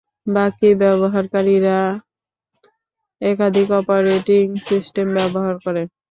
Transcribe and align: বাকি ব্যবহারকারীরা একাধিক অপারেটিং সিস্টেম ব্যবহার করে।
বাকি 0.35 0.69
ব্যবহারকারীরা 0.81 1.77
একাধিক 3.21 3.67
অপারেটিং 3.79 4.45
সিস্টেম 4.67 5.07
ব্যবহার 5.17 5.55
করে। 5.65 5.81